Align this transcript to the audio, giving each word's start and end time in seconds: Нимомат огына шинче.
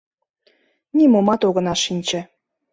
Нимомат 0.95 1.41
огына 1.47 1.75
шинче. 1.83 2.19